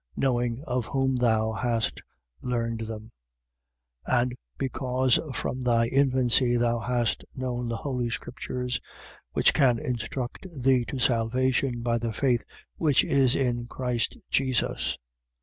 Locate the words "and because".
4.21-5.19